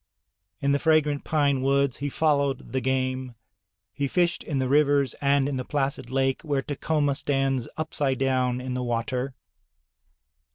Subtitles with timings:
[0.61, 3.35] In the fragrant pine woods he followed the game;
[3.93, 8.59] he fished in the rivers and in the placid lake where Tacoma stands upside down
[8.59, 9.35] in the water.